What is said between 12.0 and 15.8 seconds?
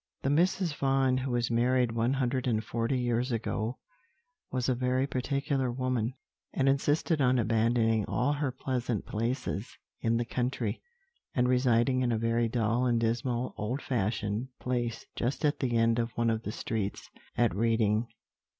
in a very dull and dismal old fashioned place just at the